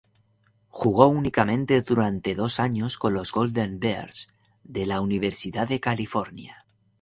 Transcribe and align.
Jugó 0.71 1.09
únicamente 1.09 1.79
durante 1.83 2.33
dos 2.33 2.59
años 2.59 2.97
con 2.97 3.13
los 3.13 3.31
"Golden 3.31 3.79
Bears" 3.79 4.29
de 4.63 4.87
la 4.87 4.99
Universidad 4.99 5.67
de 5.67 5.79
California. 5.79 6.65